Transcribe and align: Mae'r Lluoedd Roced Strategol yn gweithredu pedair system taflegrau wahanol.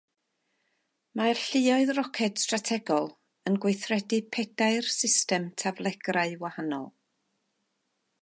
Mae'r 1.19 1.41
Lluoedd 1.49 1.91
Roced 1.97 2.39
Strategol 2.43 3.11
yn 3.51 3.59
gweithredu 3.65 4.19
pedair 4.37 4.89
system 4.95 5.45
taflegrau 5.65 6.35
wahanol. 6.47 6.89